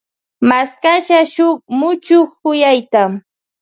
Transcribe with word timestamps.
Mashkasha 0.49 1.19
shun 1.33 1.53
muchuk 1.79 2.29
kuyayta. 2.41 3.01